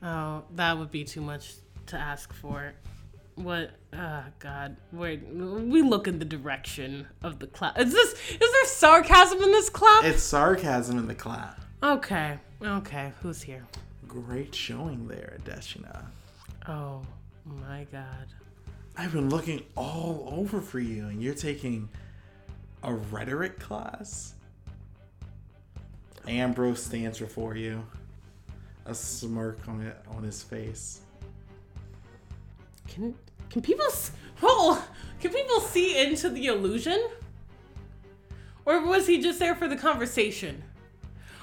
[0.00, 1.54] Oh, that would be too much
[1.86, 2.72] to ask for.
[3.36, 3.70] What?
[3.92, 4.76] Oh, God.
[4.92, 7.78] Wait, we look in the direction of the clap.
[7.78, 8.12] Is this?
[8.30, 10.04] Is there sarcasm in this clap?
[10.04, 11.60] It's sarcasm in the clap.
[11.82, 12.38] okay.
[12.62, 13.12] Okay.
[13.22, 13.64] Who's here?
[14.08, 16.06] Great showing there, Deshina.
[16.66, 17.02] Oh
[17.44, 18.26] my God.
[18.96, 21.90] I've been looking all over for you, and you're taking
[22.82, 24.34] a rhetoric class?
[26.26, 27.84] Ambrose stands before you,
[28.86, 31.00] a smirk on it on his face.
[32.88, 33.14] Can
[33.50, 33.86] can people
[34.42, 34.86] oh,
[35.20, 37.08] can people see into the illusion?
[38.64, 40.62] Or was he just there for the conversation?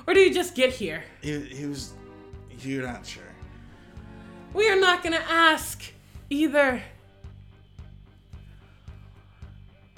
[0.05, 1.03] Or did he just get here?
[1.21, 1.93] He, he was.
[2.59, 3.23] You're not sure.
[4.53, 5.83] We are not gonna ask
[6.29, 6.81] either.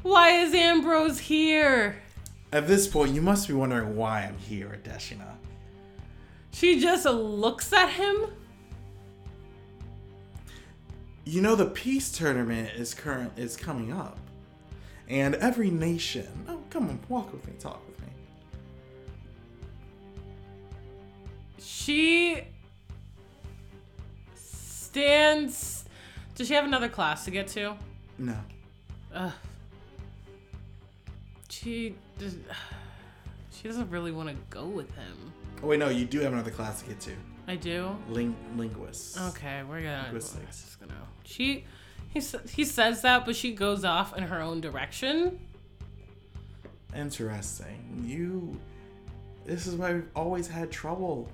[0.02, 1.98] Why is Ambrose here?
[2.52, 5.36] At this point, you must be wondering why I'm here, Deshina.
[6.52, 8.28] She just looks at him.
[11.26, 14.18] You know the peace tournament is current is coming up,
[15.10, 16.28] and every nation.
[16.48, 18.08] Oh, come on, walk with me, talk with me.
[21.58, 22.44] She
[24.36, 25.86] stands.
[26.36, 27.76] Does she have another class to get to?
[28.20, 28.38] No,
[29.14, 29.32] Ugh.
[31.50, 32.38] She does,
[33.52, 35.34] she doesn't really want to go with him.
[35.64, 37.12] oh wait, no, you do have another class to get to.
[37.48, 37.96] I do.
[38.10, 39.20] Ling- linguists.
[39.30, 40.04] Okay, we're gonna.
[40.04, 40.64] Linguistics.
[40.64, 40.94] just gonna.
[41.24, 41.66] She,
[42.14, 45.40] he he says that, but she goes off in her own direction.
[46.96, 48.04] Interesting.
[48.06, 48.60] You.
[49.46, 51.30] This is why we've always had trouble.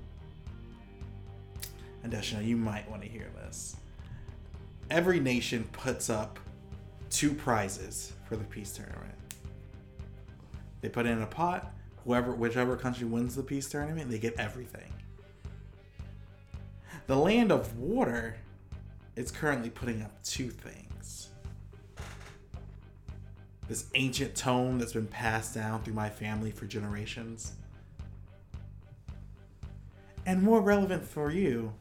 [2.04, 3.78] And Deshina, you might want to hear this.
[4.90, 6.40] Every nation puts up
[7.10, 9.14] two prizes for the peace tournament.
[10.82, 11.74] They put it in a pot.
[12.04, 14.92] Whoever, whichever country wins the peace tournament, they get everything.
[17.08, 18.36] The land of water
[19.16, 20.82] is currently putting up two things
[23.72, 27.54] this ancient tome that's been passed down through my family for generations.
[30.26, 31.72] And more relevant for you,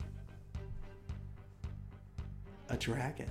[2.69, 3.29] a dragon.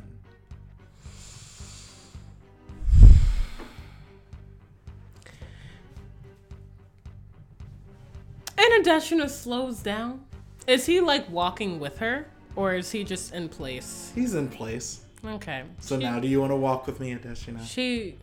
[8.58, 10.26] And Adesina slows down.
[10.70, 14.12] Is he like walking with her, or is he just in place?
[14.14, 15.02] He's in place.
[15.26, 15.64] Okay.
[15.80, 17.66] So She- now, do you want to walk with me, Adesina?
[17.66, 18.20] She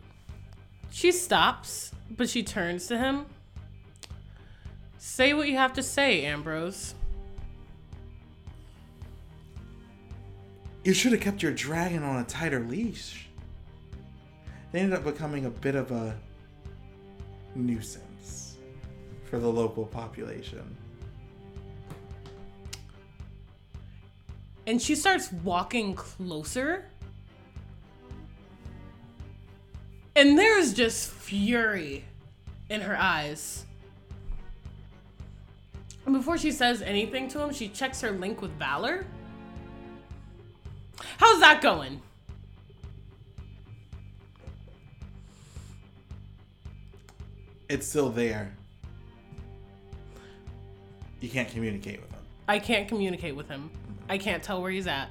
[0.89, 3.25] she stops, but she turns to him.
[4.97, 6.95] Say what you have to say, Ambrose.
[10.85, 13.27] You should have kept your dragon on a tighter leash.
[14.71, 16.17] They ended up becoming a bit of a
[17.55, 18.55] nuisance
[19.29, 20.77] for the local population.
[24.67, 26.85] And she starts walking closer.
[30.13, 32.03] And there's just fury
[32.69, 33.65] in her eyes.
[36.05, 39.05] And before she says anything to him, she checks her link with Valor.
[41.17, 42.01] How's that going?
[47.69, 48.53] It's still there.
[51.21, 52.19] You can't communicate with him.
[52.47, 53.69] I can't communicate with him.
[54.09, 55.09] I can't tell where he's at.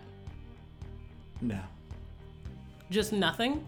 [1.40, 1.60] No.
[2.90, 3.64] Just nothing.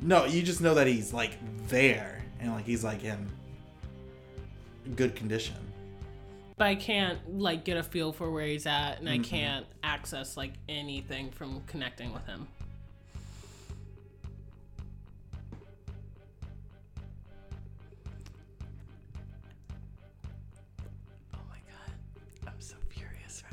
[0.00, 3.30] No, you just know that he's like there and like he's like in
[4.96, 5.56] good condition.
[6.56, 9.22] But I can't like get a feel for where he's at and I mm-hmm.
[9.22, 12.46] can't access like anything from connecting with him.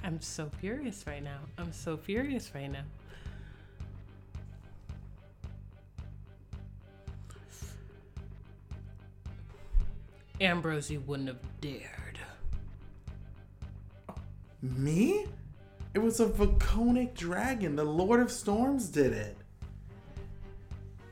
[0.03, 1.39] I'm so furious right now.
[1.57, 2.83] I'm so furious right now.
[10.39, 12.19] Ambrosie wouldn't have dared.
[14.61, 15.27] Me?
[15.93, 17.75] It was a Vaconic dragon.
[17.75, 19.37] The Lord of Storms did it.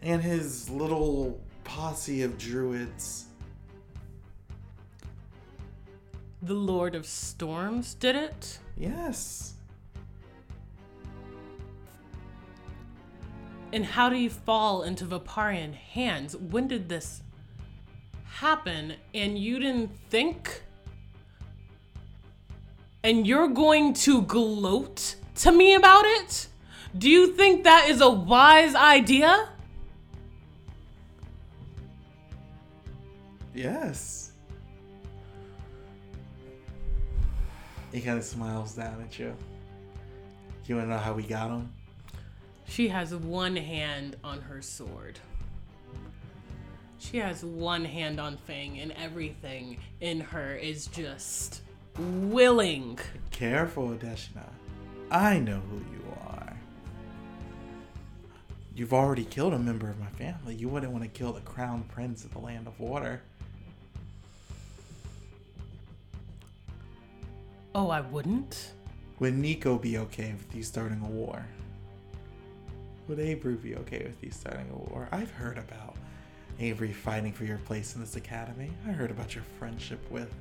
[0.02, 3.26] And his little posse of druids.
[6.42, 8.60] The Lord of Storms did it?
[8.80, 9.54] Yes.
[13.72, 16.36] And how do you fall into Viparian hands?
[16.36, 17.22] When did this
[18.26, 18.94] happen?
[19.14, 20.64] And you didn't think?
[23.04, 26.48] And you're going to gloat to me about it?
[26.98, 29.50] Do you think that is a wise idea?
[33.54, 34.19] Yes.
[37.92, 39.36] He kind of smiles down at you.
[40.66, 41.74] You want to know how we got him?
[42.68, 45.20] She has one hand on her sword.
[47.00, 51.62] She has one hand on Fang, and everything in her is just
[51.98, 53.00] willing.
[53.32, 54.48] Careful, Deshna.
[55.10, 56.56] I know who you are.
[58.76, 60.54] You've already killed a member of my family.
[60.54, 63.24] You wouldn't want to kill the crown prince of the land of water.
[67.76, 68.74] Oh, I wouldn't?
[69.20, 71.46] Would Nico be okay with you starting a war?
[73.08, 75.08] Would Avery be okay with you starting a war?
[75.12, 75.96] I've heard about
[76.60, 78.72] Avery fighting for your place in this academy.
[78.88, 80.34] I heard about your friendship with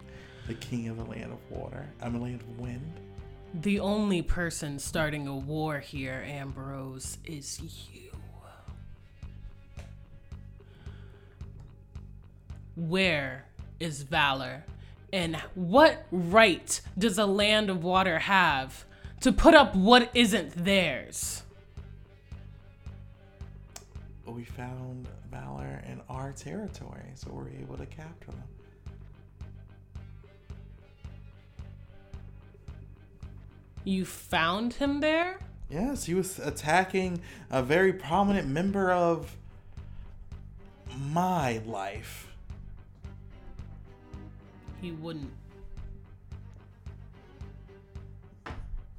[0.46, 1.86] the king of the land of water.
[2.00, 2.92] I'm a land of wind.
[3.54, 7.60] The only person starting a war here, Ambrose, is
[7.92, 8.10] you.
[12.76, 13.44] Where
[13.80, 14.64] is valor?
[15.12, 18.84] And what right does a land of water have
[19.20, 21.42] to put up what isn't theirs?
[24.24, 28.42] But we found Valor in our territory, so we're able to capture them.
[33.84, 35.38] You found him there?
[35.70, 39.34] Yes, he was attacking a very prominent member of
[40.98, 42.27] my life.
[44.80, 45.30] He wouldn't.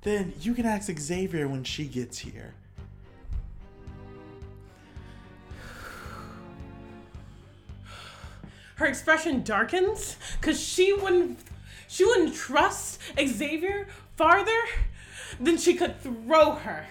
[0.01, 2.53] Then you can ask Xavier when she gets here.
[8.75, 11.37] Her expression darkens because she wouldn't
[11.89, 14.61] she wouldn't trust Xavier farther
[15.39, 16.85] than she could throw her.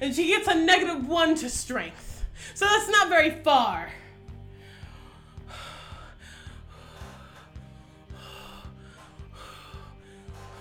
[0.00, 2.24] And she gets a negative one to strength.
[2.54, 3.90] So that's not very far.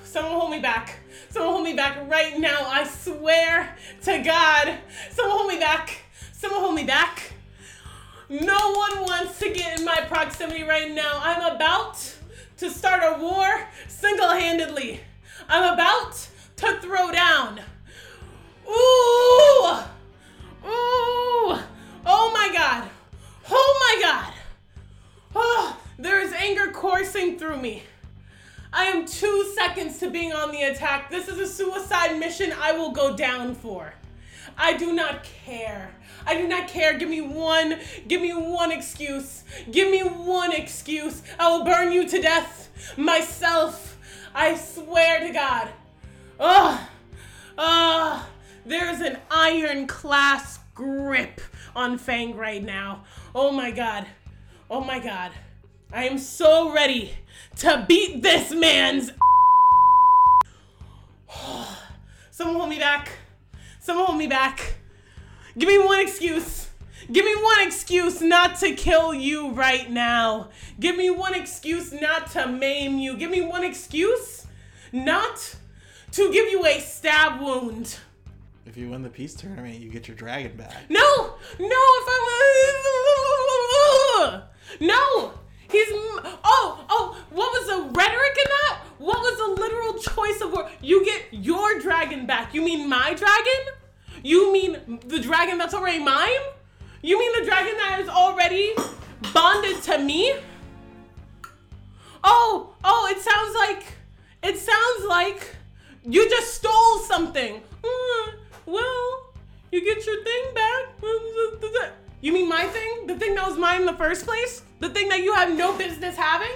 [0.10, 1.02] Someone hold me back.
[1.30, 2.66] Someone hold me back right now.
[2.66, 4.80] I swear to God.
[5.12, 6.02] Someone hold me back.
[6.32, 7.34] Someone hold me back.
[8.28, 11.20] No one wants to get in my proximity right now.
[11.22, 12.16] I'm about
[12.58, 15.00] to start a war single handedly.
[15.48, 17.60] I'm about to throw down.
[18.68, 19.78] Ooh!
[20.66, 21.60] Ooh!
[22.04, 22.90] Oh my God!
[23.52, 24.34] Oh my God!
[25.36, 27.84] Oh, there is anger coursing through me.
[28.72, 31.10] I am two seconds to being on the attack.
[31.10, 33.94] This is a suicide mission I will go down for.
[34.58, 35.92] I do not care.
[36.26, 36.98] I do not care.
[36.98, 39.44] Give me one, give me one excuse.
[39.72, 41.24] Give me one excuse.
[41.40, 43.98] I will burn you to death myself.
[44.36, 45.70] I swear to God.
[46.40, 46.80] Ugh.
[47.58, 48.26] Ugh.
[48.66, 50.42] There's an ironclad
[50.76, 51.42] grip
[51.76, 53.04] on Fang right now.
[53.34, 54.06] Oh my God.
[54.70, 55.32] Oh my God.
[55.92, 57.14] I am so ready
[57.58, 59.12] to beat this man's.
[62.32, 63.10] Someone hold me back.
[63.80, 64.76] Someone hold me back.
[65.58, 66.70] Give me one excuse.
[67.12, 70.50] Give me one excuse not to kill you right now.
[70.80, 73.18] Give me one excuse not to maim you.
[73.18, 74.46] Give me one excuse
[74.92, 75.56] not
[76.12, 77.98] to give you a stab wound.
[78.68, 80.88] If you win the peace tournament, you get your dragon back.
[80.88, 82.20] No, no, if I
[84.82, 85.34] no,
[85.72, 87.18] he's oh oh.
[87.30, 88.80] What was the rhetoric in that?
[88.98, 90.72] What was the literal choice of word?
[90.82, 92.54] You get your dragon back.
[92.54, 93.74] You mean my dragon?
[94.24, 96.42] You mean the dragon that's already mine?
[97.02, 98.74] You mean the dragon that is already
[99.34, 100.36] bonded to me?
[102.24, 103.86] Oh, oh, it sounds like
[104.44, 105.56] it sounds like
[106.04, 107.62] you just stole something.
[107.84, 108.34] Mm,
[108.66, 109.34] well,
[109.72, 110.70] you get your thing back.
[112.22, 113.08] You mean my thing?
[113.08, 114.64] The thing that was mine in the first place?
[114.80, 116.56] The thing that you have no business having?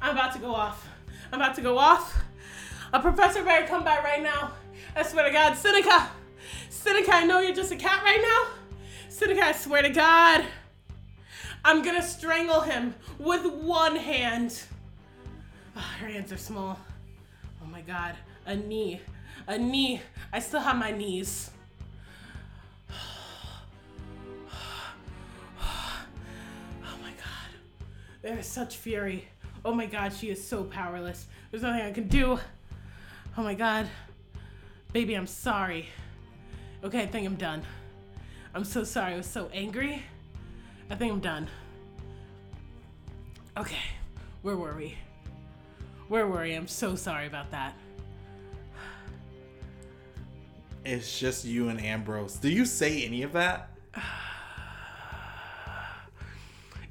[0.00, 0.88] I'm about to go off.
[1.32, 2.22] I'm about to go off.
[2.92, 4.52] A professor better come by right now.
[4.96, 6.10] I swear to God, Seneca.
[6.70, 8.78] Seneca, I know you're just a cat right now.
[9.08, 10.44] Seneca, I swear to God.
[11.64, 14.62] I'm gonna strangle him with one hand.
[15.76, 16.78] Oh, her hands are small.
[17.62, 18.14] Oh my God.
[18.46, 19.00] A knee.
[19.46, 20.00] A knee.
[20.32, 21.50] I still have my knees.
[28.24, 29.28] There is such fury.
[29.66, 31.26] Oh my God, she is so powerless.
[31.50, 32.40] There's nothing I can do.
[33.36, 33.86] Oh my God.
[34.94, 35.90] Baby, I'm sorry.
[36.82, 37.62] Okay, I think I'm done.
[38.54, 39.12] I'm so sorry.
[39.12, 40.02] I was so angry.
[40.88, 41.48] I think I'm done.
[43.58, 43.82] Okay,
[44.40, 44.96] where were we?
[46.08, 46.54] Where were we?
[46.54, 47.74] I'm so sorry about that.
[50.82, 52.36] It's just you and Ambrose.
[52.36, 53.68] Do you say any of that?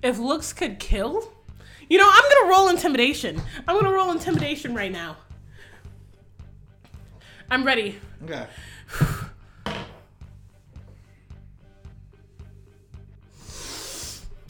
[0.03, 1.31] If looks could kill,
[1.89, 3.41] you know, I'm gonna roll intimidation.
[3.67, 5.15] I'm gonna roll intimidation right now.
[7.49, 7.99] I'm ready.
[8.25, 8.45] Okay.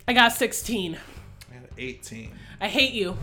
[0.07, 0.97] I got 16.
[1.49, 2.31] I had 18.
[2.59, 3.15] I hate you.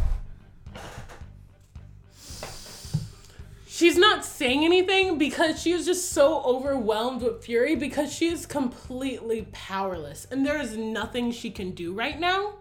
[3.81, 8.45] She's not saying anything because she is just so overwhelmed with fury because she is
[8.45, 12.57] completely powerless and there is nothing she can do right now.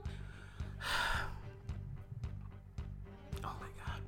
[3.43, 3.99] Oh my god.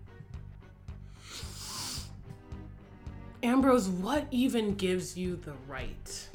[3.44, 6.30] Ambrose, what even gives you the right?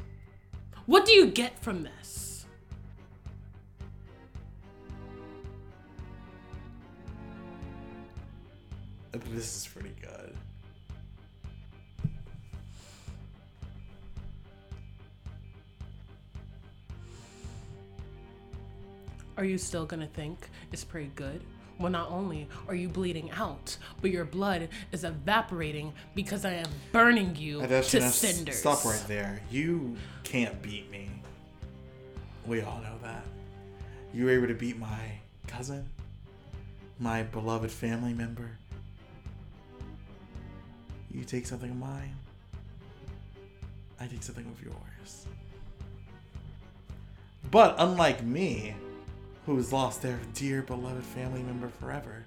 [0.84, 2.44] What do you get from this?
[9.12, 10.36] This is pretty good.
[19.37, 21.43] Are you still gonna think it's pretty good?
[21.78, 26.68] Well, not only are you bleeding out, but your blood is evaporating because I am
[26.91, 28.59] burning you to cinders.
[28.59, 29.43] Stop right there.
[29.51, 31.11] You can't beat me.
[32.47, 33.24] We all know that.
[34.14, 35.87] You were able to beat my cousin,
[36.99, 38.57] my beloved family member.
[41.11, 42.16] You take something of mine.
[44.01, 45.26] I take something of yours.
[47.51, 48.74] But unlike me,
[49.47, 52.26] who's lost their dear beloved family member forever,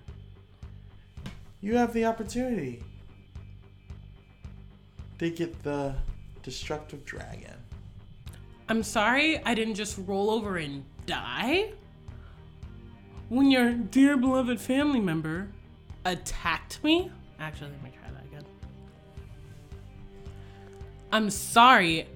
[1.59, 2.81] you have the opportunity
[5.19, 5.93] to get the
[6.43, 7.53] destructive dragon.
[8.69, 11.71] I'm sorry I didn't just roll over and die.
[13.27, 15.49] When your dear beloved family member
[16.05, 17.11] attacked me.
[17.37, 18.45] Actually, let me try that again.
[21.11, 22.07] I'm sorry.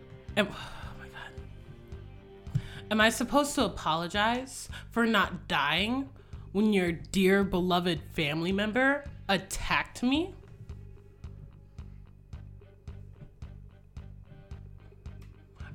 [2.94, 6.12] Am I supposed to apologize for not dying
[6.52, 10.36] when your dear beloved family member attacked me?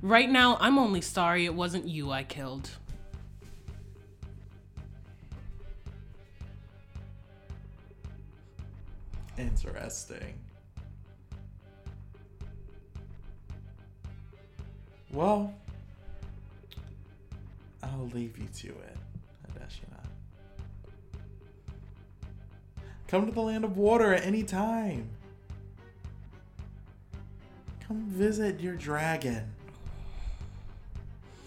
[0.01, 2.69] Right now, I'm only sorry it wasn't you I killed.
[9.37, 10.35] Interesting.
[15.11, 15.53] Well,
[17.81, 18.97] I'll leave you to it,
[19.47, 20.03] Adesina.
[23.07, 25.09] Come to the land of water at any time.
[27.87, 29.51] Come visit your dragon.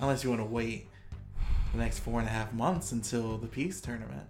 [0.01, 0.89] Unless you want to wait
[1.73, 4.27] the next four and a half months until the peace tournament.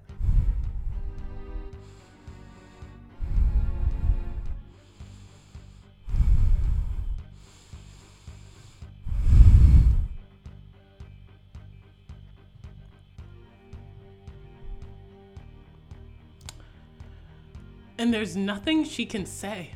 [18.03, 19.71] And there's nothing she can say.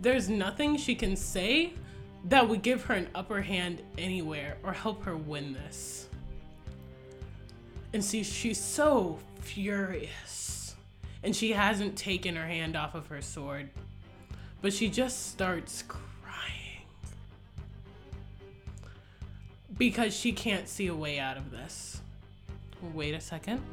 [0.00, 1.72] There's nothing she can say
[2.26, 6.06] that would give her an upper hand anywhere or help her win this.
[7.92, 10.76] And see, she's so furious.
[11.24, 13.70] And she hasn't taken her hand off of her sword.
[14.62, 16.84] But she just starts crying.
[19.76, 22.02] Because she can't see a way out of this.
[22.94, 23.64] Wait a second.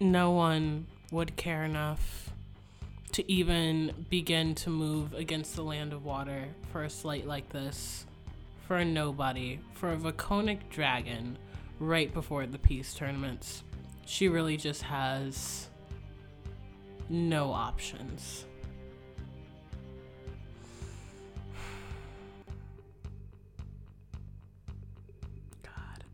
[0.00, 0.10] No.
[0.10, 2.30] No one would care enough
[3.12, 8.06] to even begin to move against the land of water for a slight like this.
[8.66, 11.36] For a nobody, for a Vaconic dragon,
[11.80, 13.64] right before the peace tournaments.
[14.06, 15.68] She really just has
[17.08, 18.44] no options.
[25.64, 26.04] God.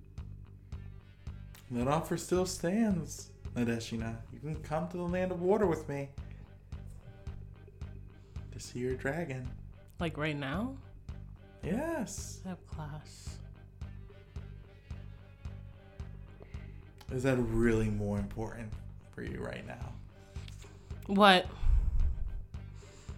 [1.70, 4.14] That offer still stands, Nadeshina.
[4.32, 6.08] You can come to the land of water with me
[8.52, 9.48] to see your dragon.
[9.98, 10.76] Like right now?
[11.64, 12.40] Yes.
[12.44, 13.38] I have class.
[17.12, 18.72] Is that really more important
[19.14, 19.92] for you right now?
[21.06, 21.46] What?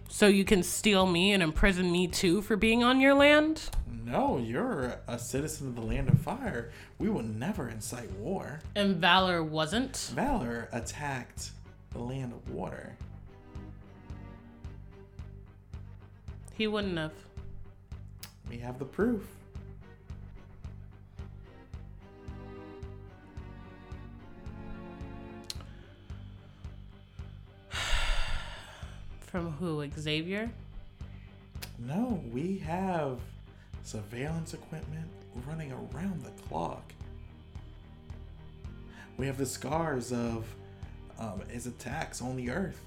[0.07, 3.69] So you can steal me and imprison me too for being on your land?
[3.91, 6.71] No, you're a citizen of the land of fire.
[6.97, 8.61] We will never incite war.
[8.75, 10.11] And Valor wasn't?
[10.15, 11.51] Valor attacked
[11.91, 12.95] the land of water.
[16.55, 17.13] He wouldn't have.
[18.49, 19.23] We have the proof.
[29.21, 29.87] From who?
[29.97, 30.49] Xavier?
[31.77, 33.19] No, we have
[33.83, 35.07] surveillance equipment
[35.47, 36.93] running around the clock.
[39.17, 40.45] We have the scars of
[41.19, 42.79] um, his attacks on the earth.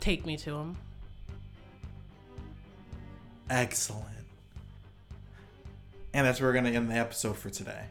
[0.00, 0.76] Take me to him.
[3.50, 4.06] Excellent.
[6.14, 7.86] And that's where we're going to end the episode for today.